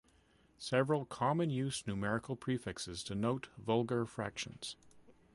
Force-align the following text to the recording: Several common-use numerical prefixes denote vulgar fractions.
Several 0.57 1.05
common-use 1.05 1.85
numerical 1.85 2.35
prefixes 2.35 3.03
denote 3.03 3.49
vulgar 3.59 4.07
fractions. 4.07 4.75